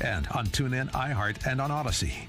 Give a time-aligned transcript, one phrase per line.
[0.00, 2.28] and on TuneIn, iHeart, and on Odyssey.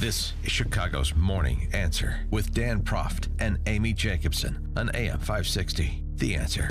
[0.00, 6.02] This is Chicago's Morning Answer with Dan Proft and Amy Jacobson on AM 560.
[6.16, 6.68] The Answer.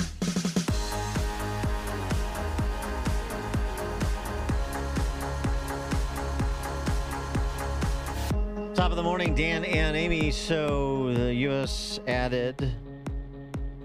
[8.76, 10.32] Top of the morning, Dan and Amy.
[10.32, 12.00] So the U.S.
[12.08, 12.74] added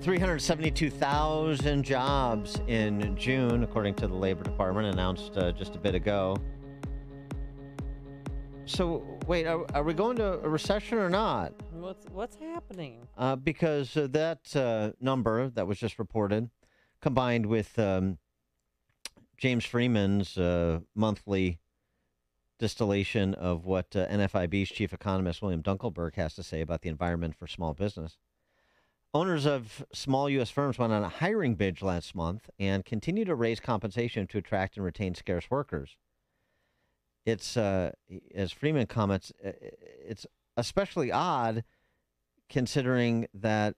[0.06, 6.36] 372,000 jobs in June, according to the Labor Department, announced uh, just a bit ago.
[8.66, 11.54] So wait, are, are, we going to a recession or not?
[11.72, 13.08] What's what's happening?
[13.18, 16.50] Uh, because uh, that uh, number that was just reported,
[17.00, 18.18] combined with um,
[19.36, 21.58] James Freeman's uh, monthly
[22.60, 27.34] distillation of what uh, NFIB's chief economist William Dunkelberg has to say about the environment
[27.34, 28.18] for small business.
[29.16, 30.50] Owners of small U.S.
[30.50, 34.76] firms went on a hiring binge last month and continue to raise compensation to attract
[34.76, 35.96] and retain scarce workers.
[37.24, 37.92] It's, uh,
[38.34, 40.26] as Freeman comments, it's
[40.58, 41.64] especially odd
[42.50, 43.76] considering that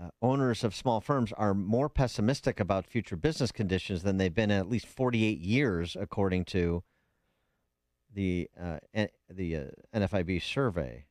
[0.00, 4.50] uh, owners of small firms are more pessimistic about future business conditions than they've been
[4.50, 6.82] in at least 48 years, according to
[8.12, 8.78] the uh,
[9.30, 11.04] the uh, NFIB survey.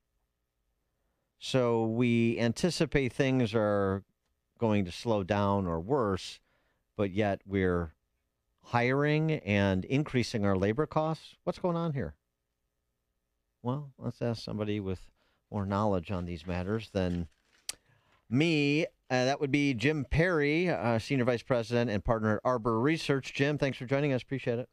[1.39, 4.03] So we anticipate things are
[4.57, 6.39] going to slow down or worse,
[6.95, 7.93] but yet we're
[8.63, 11.35] hiring and increasing our labor costs.
[11.43, 12.15] What's going on here?
[13.61, 15.01] Well, let's ask somebody with
[15.51, 17.27] more knowledge on these matters than
[18.29, 18.85] me.
[19.09, 23.33] Uh, that would be Jim Perry, uh, Senior Vice President and partner at Arbor Research.
[23.33, 24.21] Jim, thanks for joining us.
[24.21, 24.69] Appreciate it.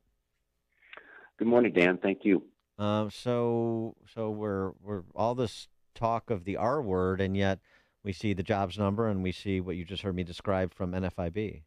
[1.38, 1.98] Good morning, Dan.
[1.98, 2.42] Thank you.
[2.78, 7.60] Uh, so, so we're we're all this talk of the R word, and yet
[8.02, 10.92] we see the jobs number, and we see what you just heard me describe from
[10.92, 11.62] NFIB.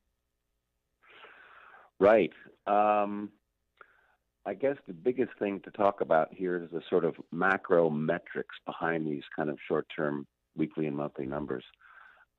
[2.00, 2.32] Right.
[2.68, 3.32] Um,
[4.46, 8.56] I guess the biggest thing to talk about here is the sort of macro metrics
[8.66, 11.64] behind these kind of short-term weekly and monthly numbers.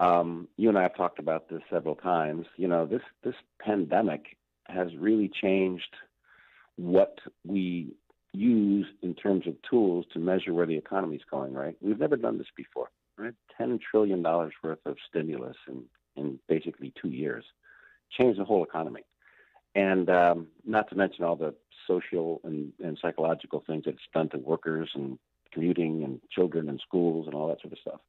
[0.00, 2.46] Um, you and I have talked about this several times.
[2.56, 4.36] You know, this this pandemic
[4.68, 5.94] has really changed
[6.76, 7.94] what we
[8.32, 11.76] use in terms of tools to measure where the economy is going, right?
[11.80, 13.34] We've never done this before, right?
[13.60, 15.84] $10 trillion worth of stimulus in,
[16.16, 17.44] in basically two years
[18.16, 19.02] changed the whole economy.
[19.74, 21.54] And um, not to mention all the
[21.86, 25.18] social and, and psychological things that it's done to workers and
[25.52, 28.00] commuting and children and schools and all that sort of stuff.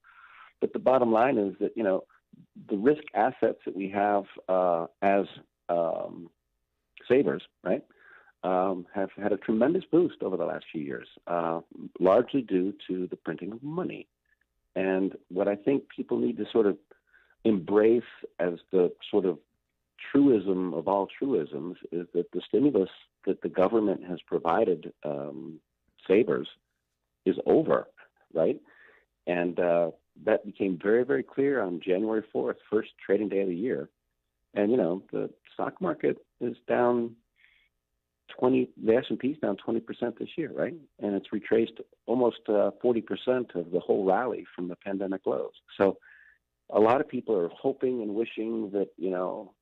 [0.61, 2.03] But the bottom line is that, you know,
[2.69, 5.25] the risk assets that we have uh, as
[5.69, 6.29] um,
[7.07, 7.83] savers, right?
[8.43, 11.61] Um, have had a tremendous boost over the last few years, uh,
[11.99, 14.07] largely due to the printing of money.
[14.75, 16.77] And what I think people need to sort of
[17.43, 18.03] embrace
[18.39, 19.39] as the sort of
[20.11, 22.89] truism of all truisms is that the stimulus
[23.25, 25.59] that the government has provided um,
[26.07, 26.47] savers
[27.25, 27.87] is over,
[28.33, 28.59] right?
[29.27, 29.91] And uh,
[30.25, 33.89] that became very, very clear on January 4th, first trading day of the year.
[34.53, 37.15] And, you know, the stock market is down
[38.37, 39.81] 20 the S&P is down 20%
[40.17, 40.75] this year, right?
[40.99, 41.73] And it's retraced
[42.05, 45.53] almost uh, 40% of the whole rally from the pandemic lows.
[45.77, 45.97] So
[46.69, 49.53] a lot of people are hoping and wishing that, you know,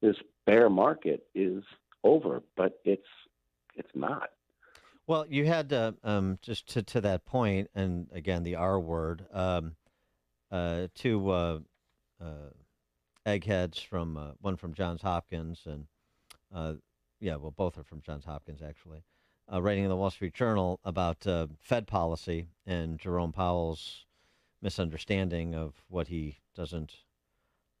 [0.00, 0.16] this
[0.46, 1.62] bear market is
[2.04, 3.06] over, but it's
[3.74, 4.30] it's not.
[5.06, 9.24] Well, you had uh, um, just to to that point, and again the R word,
[9.32, 9.76] um,
[10.50, 11.58] uh, two uh,
[12.20, 12.50] uh
[13.24, 15.86] eggheads from uh, one from Johns Hopkins and
[16.54, 16.74] uh,
[17.22, 19.04] yeah, well, both are from Johns Hopkins, actually,
[19.50, 24.06] uh, writing in the Wall Street Journal about uh, Fed policy and Jerome Powell's
[24.60, 26.94] misunderstanding of what he doesn't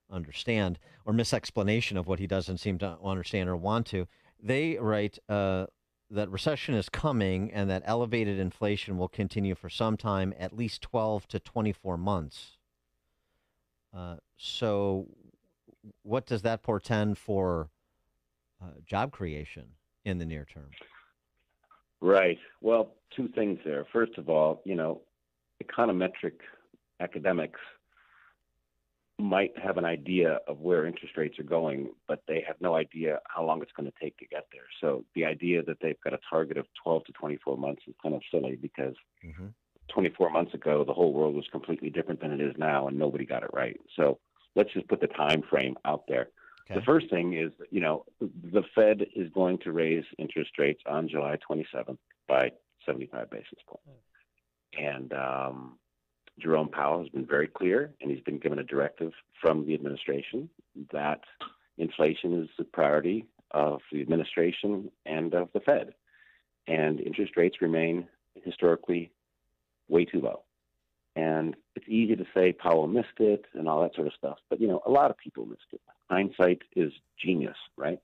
[0.08, 4.06] understand or misexplanation of what he doesn't seem to understand or want to.
[4.40, 5.66] They write uh,
[6.08, 10.82] that recession is coming and that elevated inflation will continue for some time, at least
[10.82, 12.58] 12 to 24 months.
[13.92, 15.08] Uh, so,
[16.02, 17.70] what does that portend for
[18.62, 19.64] uh, job creation
[20.04, 20.70] in the near term?
[22.00, 22.38] Right.
[22.60, 23.86] Well, two things there.
[23.92, 25.02] First of all, you know,
[25.62, 26.34] econometric
[27.00, 27.60] academics
[29.18, 33.20] might have an idea of where interest rates are going, but they have no idea
[33.28, 34.64] how long it's going to take to get there.
[34.80, 38.14] So the idea that they've got a target of 12 to 24 months is kind
[38.14, 38.94] of silly because
[39.24, 39.46] mm-hmm.
[39.92, 43.24] 24 months ago the whole world was completely different than it is now, and nobody
[43.24, 43.78] got it right.
[43.96, 44.18] So
[44.56, 46.30] let's just put the time frame out there.
[46.70, 46.78] Okay.
[46.78, 51.08] The first thing is, you know, the Fed is going to raise interest rates on
[51.08, 51.98] July 27th
[52.28, 52.52] by
[52.86, 53.88] 75 basis points.
[54.78, 55.78] And um,
[56.38, 60.48] Jerome Powell has been very clear, and he's been given a directive from the administration
[60.92, 61.20] that
[61.78, 65.92] inflation is the priority of the administration and of the Fed,
[66.66, 68.06] and interest rates remain
[68.44, 69.12] historically
[69.88, 70.42] way too low.
[71.14, 74.60] And it's easy to say Powell missed it and all that sort of stuff, but
[74.60, 75.80] you know, a lot of people missed it.
[76.08, 76.92] Hindsight is
[77.22, 77.98] genius, right?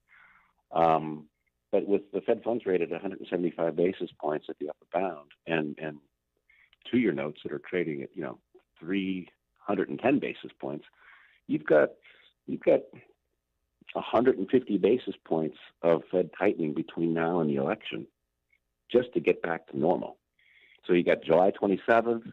[0.73, 1.25] Um,
[1.71, 5.79] but with the Fed funds rate at 175 basis points at the upper bound, and
[5.79, 5.99] and
[6.91, 8.39] two-year notes that are trading at you know
[8.81, 10.85] 310 basis points,
[11.47, 11.91] you've got
[12.47, 12.81] you've got
[13.93, 18.07] 150 basis points of Fed tightening between now and the election,
[18.91, 20.17] just to get back to normal.
[20.87, 22.33] So you got July 27th,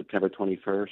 [0.00, 0.88] September 21st,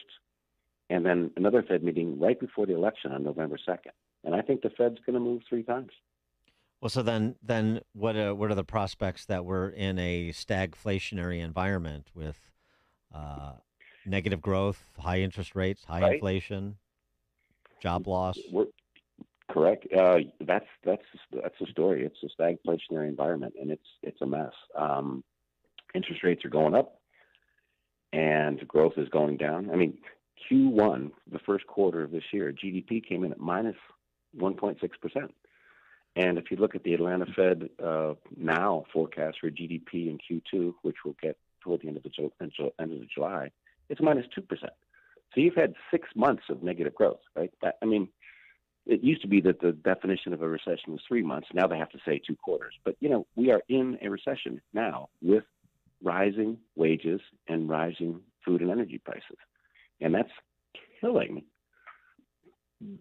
[0.90, 3.92] and then another Fed meeting right before the election on November 2nd.
[4.24, 5.90] And I think the Fed's going to move three times.
[6.80, 8.16] Well, so then, then what?
[8.16, 12.38] Uh, what are the prospects that we're in a stagflationary environment with
[13.12, 13.54] uh,
[14.06, 16.14] negative growth, high interest rates, high Right.
[16.14, 16.76] inflation,
[17.82, 18.38] job loss?
[18.52, 18.66] We're,
[19.50, 19.86] correct.
[19.92, 21.02] Uh, that's that's
[21.32, 22.04] that's the story.
[22.06, 24.52] It's a stagflationary environment, and it's it's a mess.
[24.76, 25.24] Um,
[25.94, 26.97] interest rates are going up,
[28.12, 29.70] and growth is going down.
[29.70, 29.98] I mean,
[30.50, 33.76] Q1, the first quarter of this year, GDP came in at minus
[34.34, 35.34] minus 1.6 percent.
[36.16, 40.74] And if you look at the Atlanta Fed uh, now forecast for GDP in Q2,
[40.82, 42.30] which we'll get toward the end of the
[42.80, 43.50] end of July,
[43.88, 44.72] it's minus two percent.
[45.34, 47.52] So you've had six months of negative growth, right?
[47.62, 48.08] That, I mean,
[48.86, 51.48] it used to be that the definition of a recession was three months.
[51.52, 52.74] Now they have to say two quarters.
[52.84, 55.44] But you know, we are in a recession now with
[56.02, 59.38] rising wages and rising food and energy prices,
[60.00, 60.30] and that's
[61.00, 61.44] killing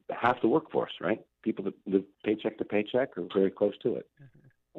[0.09, 0.93] half the workforce.
[1.01, 1.19] Right?
[1.43, 4.09] People that live paycheck to paycheck are very close to it,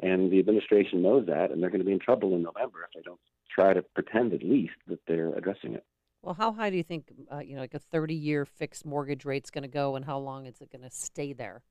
[0.01, 2.91] and the administration knows that, and they're going to be in trouble in November if
[2.95, 3.19] they don't
[3.49, 5.85] try to pretend at least that they're addressing it.
[6.21, 9.25] Well, how high do you think, uh, you know, like a 30 year fixed mortgage
[9.25, 11.61] rate's going to go and how long is it going to stay there?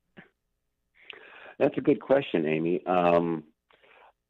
[1.59, 2.81] That's a good question, Amy.
[2.85, 3.43] Um,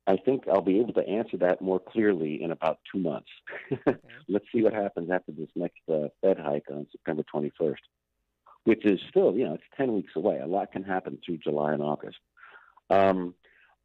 [0.09, 3.29] I think I'll be able to answer that more clearly in about two months.
[4.27, 7.75] Let's see what happens after this next uh, Fed hike on September 21st,
[8.63, 10.39] which is still, you know, it's 10 weeks away.
[10.39, 12.17] A lot can happen through July and August.
[12.89, 13.35] Um,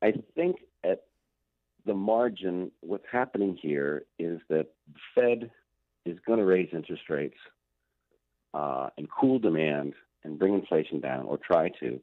[0.00, 1.02] I think at
[1.84, 5.50] the margin, what's happening here is that the Fed
[6.06, 7.36] is going to raise interest rates
[8.54, 9.92] uh, and cool demand
[10.24, 12.00] and bring inflation down, or try to.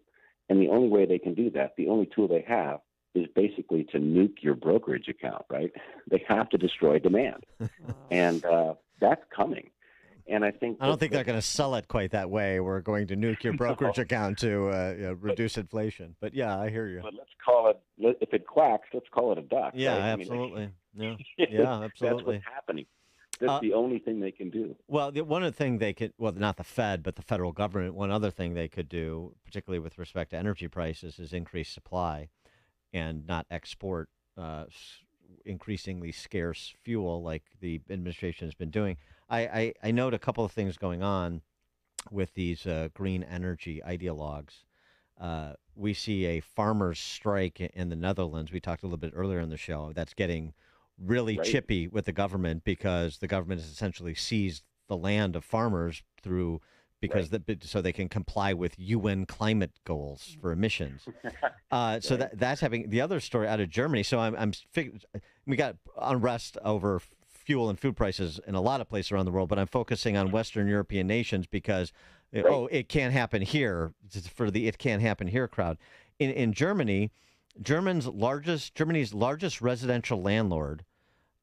[0.48, 2.82] And the only way they can do that, the only tool they have,
[3.14, 5.72] is basically to nuke your brokerage account, right?
[6.10, 7.46] They have to destroy demand.
[8.10, 9.70] And uh, that's coming.
[10.28, 12.60] And I think I don't think they're going to sell it quite that way.
[12.60, 16.16] We're going to nuke your brokerage account to uh, you know, reduce inflation.
[16.20, 17.00] But yeah, I hear you.
[17.02, 17.80] But let's call it.
[18.22, 19.74] If it quacks, let's call it a duck.
[19.76, 20.00] Yeah, right?
[20.00, 20.70] I mean, absolutely.
[20.94, 22.00] Yeah, yeah, absolutely.
[22.00, 22.86] That's what's happening.
[23.40, 24.76] That's Uh, the only thing they can do.
[24.88, 27.54] Well, the, one of the thing they could, well, not the Fed, but the federal
[27.54, 27.96] government.
[27.96, 32.28] One other thing they could do, particularly with respect to energy prices, is increase supply,
[32.94, 34.66] and not export uh,
[35.46, 38.98] increasingly scarce fuel like the administration has been doing.
[39.30, 41.42] I, I, I note a couple of things going on
[42.12, 44.64] with these uh, green energy ideologues.
[45.20, 48.52] Uh, we see a farmers' strike in the Netherlands.
[48.52, 49.92] We talked a little bit earlier in the show.
[49.94, 50.54] That's getting
[50.98, 51.48] really Right.
[51.48, 56.62] chippy with the government because the government has essentially seized the land of farmers through
[57.02, 61.02] because the, so they can comply with UN climate goals for emissions.
[61.72, 62.20] Uh, so Right.
[62.32, 64.04] that that's having the other story out of Germany.
[64.04, 65.02] So I'm I'm fig-
[65.48, 69.32] we got unrest over fuel and food prices in a lot of places around the
[69.32, 71.94] world, but I'm focusing on Western European nations because
[72.36, 73.94] uh, oh it can't happen here
[74.36, 75.78] for the it can't happen here crowd.
[76.20, 77.10] In in Germany,
[77.62, 80.84] German's largest Germany's largest residential landlord,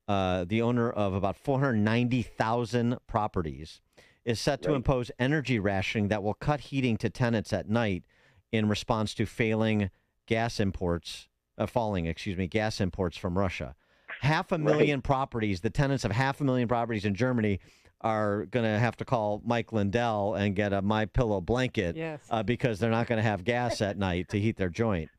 [0.09, 3.81] uh, the owner of about 490,000 properties,
[4.29, 4.77] is set to Right.
[4.77, 8.05] impose energy rationing that will cut heating to tenants at night
[8.53, 9.91] in response to failing
[10.27, 13.75] gas imports, uh, falling, excuse me, gas imports from Russia.
[14.21, 14.65] Half a Right.
[14.65, 17.59] million properties, the tenants of half a million properties in Germany
[18.03, 22.21] are going to have to call Mike Lindell and get a My Pillow blanket Yes.
[22.31, 25.11] uh, because they're not going to have gas at night to heat their joint.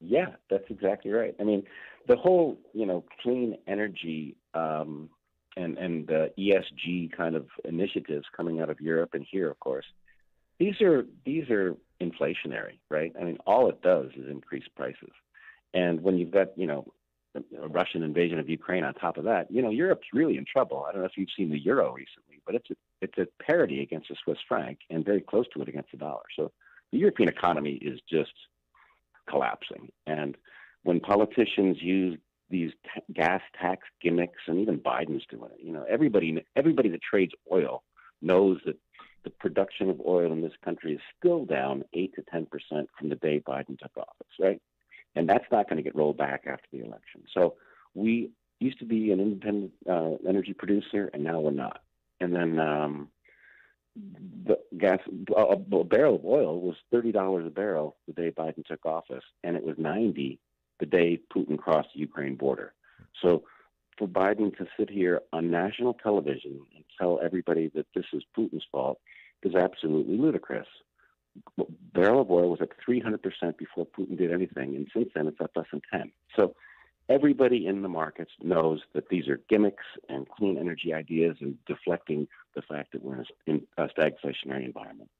[0.00, 1.34] Yeah, that's exactly right.
[1.40, 1.64] I mean,
[2.06, 5.10] the whole you know clean energy um,
[5.58, 9.84] and and uh, ESG kind of initiatives coming out of Europe and here, of course,
[10.58, 13.12] these are these are inflationary, right?
[13.20, 15.12] I mean, all it does is increase prices,
[15.74, 16.92] and when you've got you know
[17.34, 20.86] a Russian invasion of Ukraine on top of that, you know Europe's really in trouble.
[20.88, 23.82] I don't know if you've seen the euro recently, but it's a, it's a parity
[23.82, 26.22] against the Swiss franc and very close to it against the dollar.
[26.36, 26.52] So
[26.92, 28.32] the European economy is just
[29.28, 29.90] collapsing.
[30.06, 30.36] And
[30.84, 32.18] when politicians use
[32.50, 37.02] these ta gas tax gimmicks, and even Biden's doing it, you know, everybody everybody that
[37.02, 37.82] trades oil
[38.22, 38.76] knows that
[39.24, 43.08] the production of oil in this country is still down 8 to 10 percent from
[43.08, 44.60] the day Biden took office, right?
[45.14, 47.24] And that's not going to get rolled back after the election.
[47.34, 47.54] So
[47.94, 51.82] we used to be an independent uh, energy producer, and now we're not.
[52.20, 53.08] And then um,
[54.46, 54.98] the gas
[55.36, 59.24] a, a barrel of oil was thirty dollars a barrel the day Biden took office,
[59.44, 60.38] and it was ninety
[60.80, 62.72] the day Putin crossed the Ukraine border.
[63.22, 63.44] So
[63.98, 68.64] for Biden to sit here on national television and tell everybody that this is Putin's
[68.70, 68.98] fault
[69.42, 70.68] is absolutely ludicrous.
[71.94, 73.20] Barrel of oil was at 300%
[73.58, 76.10] before Putin did anything, and since then it's at less than 10.
[76.36, 76.54] So
[77.08, 82.26] everybody in the markets knows that these are gimmicks and clean energy ideas and deflecting
[82.54, 85.10] the fact that we're in a stagflationary environment.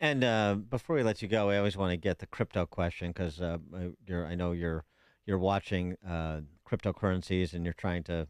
[0.00, 3.10] And uh, before we let you go, I always want to get the crypto question
[3.10, 3.58] because uh,
[4.10, 4.84] I know you're
[5.26, 8.26] you're watching uh, cryptocurrencies and you're trying to,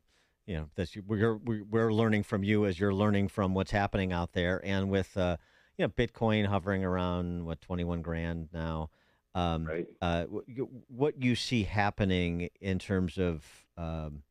[0.47, 4.33] you know, this we're we're learning from you as you're learning from what's happening out
[4.33, 5.37] there, and with uh,
[5.79, 8.91] you know Bitcoin hovering around what 21 grand now.
[9.35, 9.87] Um, right.
[10.01, 10.25] Uh,
[10.89, 13.45] what you see happening in terms of
[13.77, 14.23] um,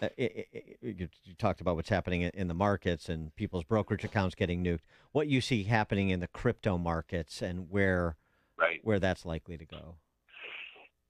[0.00, 4.04] it, it, it, you, talked about what's happening in, in, the markets and people's brokerage
[4.04, 4.80] accounts getting nuked.
[5.12, 8.16] What you see happening in the crypto markets and where
[8.58, 8.80] right.
[8.82, 9.96] where that's likely to go.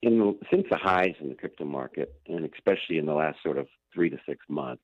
[0.02, 3.66] In since the highs in the crypto market, and especially in the last sort of
[3.92, 4.82] three to six months,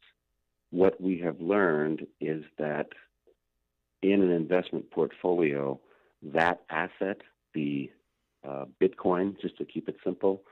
[0.71, 2.89] what we have learned is that
[4.03, 5.81] in an investment portfolio,
[6.23, 7.23] that asset,
[7.55, 7.91] the
[8.47, 10.43] uh, Bitcoin, just to keep it simple,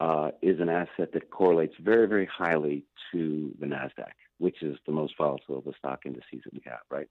[0.00, 4.92] uh, is an asset that correlates very, very highly to the NASDAQ, which is the
[4.92, 7.08] most volatile of the stock indices that we have, right?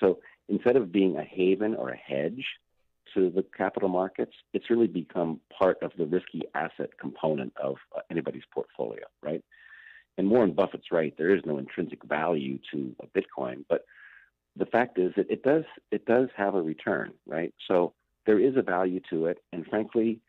[0.00, 2.44] So instead of being a haven or a hedge
[3.14, 8.00] to the capital markets, it's really become part of the risky asset component of uh,
[8.10, 9.42] anybody's portfolio, right?
[10.16, 13.84] And Warren Buffett's right, there is no intrinsic value to a Bitcoin, but
[14.56, 17.54] the fact is that it does it does have a return, right?
[17.68, 17.94] So
[18.26, 19.38] there is a value to it.
[19.52, 20.20] And frankly,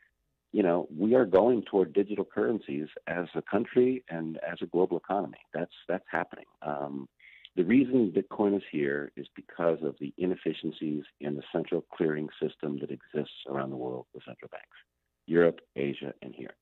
[0.52, 4.98] you know, we are going toward digital currencies as a country and as a global
[4.98, 5.40] economy.
[5.54, 6.46] That's that's happening.
[6.62, 7.08] Um,
[7.56, 12.80] the reason Bitcoin is here is because of the inefficiencies in the central clearing system
[12.80, 14.78] that exists around the world with central banks,
[15.26, 16.54] Europe, Asia, and here.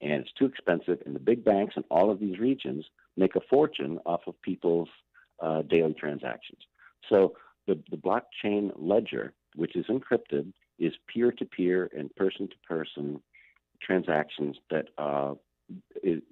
[0.00, 2.84] And it's too expensive, and the big banks in all of these regions
[3.16, 4.88] make a fortune off of people's
[5.42, 6.60] uh, daily transactions.
[7.08, 7.34] So
[7.66, 13.20] the, the blockchain ledger, which is encrypted, is peer to peer and person to person
[13.80, 15.34] transactions that uh,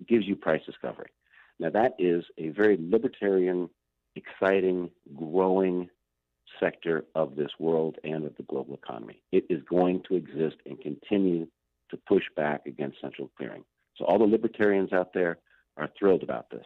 [0.09, 1.11] gives you price discovery.
[1.59, 3.71] Now, that is a very libertarian,
[4.17, 5.89] exciting, growing
[6.61, 9.23] sector of this world and of the global economy.
[9.33, 11.47] It is going to exist and continue
[11.91, 13.65] to push back against central clearing.
[13.97, 15.39] So, all the libertarians out there
[15.77, 16.65] are thrilled about this.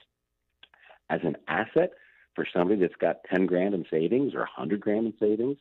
[1.11, 1.91] As an asset
[2.35, 5.59] for somebody that's got 10 grand in savings or 100 grand in savings,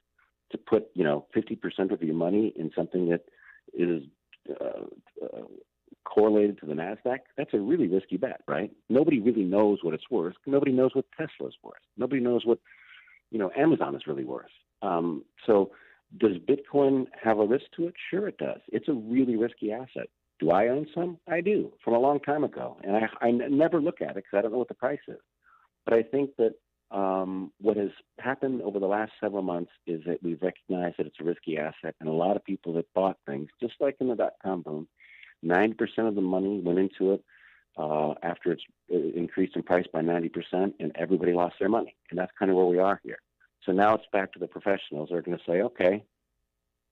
[0.51, 3.25] to put you know 50% of your money in something that
[3.73, 4.03] is
[4.49, 4.85] uh,
[5.23, 5.41] uh,
[6.05, 8.71] correlated to the Nasdaq, that's a really risky bet, right?
[8.89, 10.35] Nobody really knows what it's worth.
[10.45, 11.81] Nobody knows what Tesla's worth.
[11.97, 12.59] Nobody knows what
[13.31, 14.45] you know Amazon is really worth.
[14.81, 15.71] Um, so,
[16.17, 17.95] does Bitcoin have a risk to it?
[18.09, 18.61] Sure, it does.
[18.69, 20.07] It's a really risky asset.
[20.39, 21.17] Do I own some?
[21.27, 24.37] I do, from a long time ago, and I, I never look at it because
[24.37, 25.19] I don't know what the price is.
[25.85, 26.55] But I think that
[26.91, 31.19] um, what has happened over the last several months is that we've recognized that it's
[31.19, 34.15] a risky asset, and a lot of people that bought things, just like in the
[34.15, 34.87] dot com boom,
[35.45, 37.23] 90% of the money went into it
[37.77, 41.95] uh, after it's uh, increased in price by 90%, and everybody lost their money.
[42.09, 43.19] And that's kind of where we are here.
[43.65, 45.09] So now it's back to the professionals.
[45.11, 46.03] They're going to say, okay,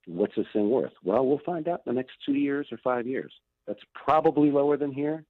[0.05, 0.93] what's this thing worth?
[1.03, 3.31] Well, we'll find out in the next two years or five years.
[3.67, 5.23] That's probably lower than here,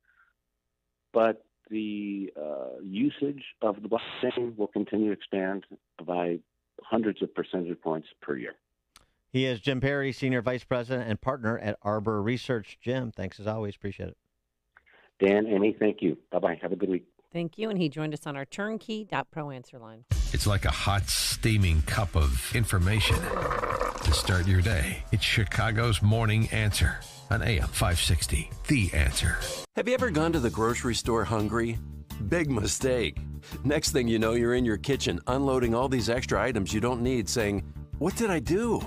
[1.13, 5.65] but the uh, usage of the blockchain will continue to expand
[6.03, 6.39] by
[6.81, 8.55] hundreds of percentage points per year.
[9.33, 12.77] He is Jim Perry, Senior Vice President and Partner at Arbor Research.
[12.79, 13.75] Jim, thanks as always.
[13.75, 14.17] Appreciate it.
[15.19, 16.15] Dan, Amy, thank you.
[16.31, 16.59] Bye bye.
[16.61, 17.07] Have a good week.
[17.31, 17.71] Thank you.
[17.71, 20.05] And he joined us on our turnkey.pro answer line.
[20.33, 25.03] It's like a hot, steaming cup of information to start your day.
[25.11, 26.99] It's Chicago's Morning Answer
[27.31, 28.51] on AM 560.
[28.67, 29.39] The Answer.
[29.75, 31.79] Have you ever gone to the grocery store hungry?
[32.29, 33.17] Big mistake.
[33.63, 37.01] Next thing you know, you're in your kitchen unloading all these extra items you don't
[37.01, 37.63] need, saying,
[37.97, 38.79] What did I do?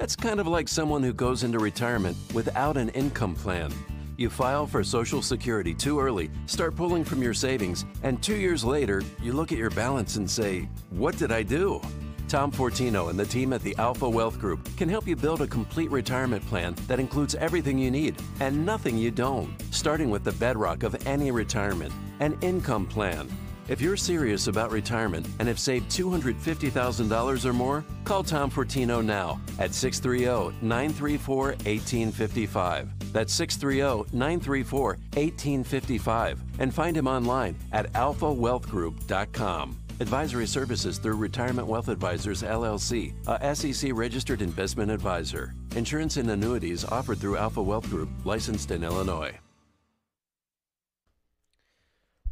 [0.00, 3.70] That's kind of like someone who goes into retirement without an income plan.
[4.16, 8.64] You file for Social Security too early, start pulling from your savings, and two years
[8.64, 11.82] later, you look at your balance and say, What did I do?
[12.28, 15.46] Tom Fortino and the team at the Alpha Wealth Group can help you build a
[15.46, 20.32] complete retirement plan that includes everything you need and nothing you don't, starting with the
[20.32, 23.28] bedrock of any retirement an income plan.
[23.70, 29.40] If you're serious about retirement and have saved $250,000 or more, call Tom Fortino now
[29.60, 33.12] at 630 934 1855.
[33.12, 36.40] That's 630 934 1855.
[36.58, 39.78] And find him online at alphawealthgroup.com.
[40.00, 45.54] Advisory services through Retirement Wealth Advisors LLC, a SEC registered investment advisor.
[45.76, 49.38] Insurance and annuities offered through Alpha Wealth Group, licensed in Illinois.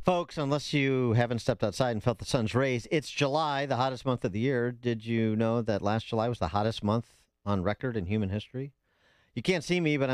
[0.08, 4.06] Folks, unless you haven't stepped outside and felt the sun's rays, it's July, the hottest
[4.06, 4.72] month of the year.
[4.72, 8.72] Did you know that last July was the hottest month on record in human history?
[9.34, 10.06] You can't see me, but I'm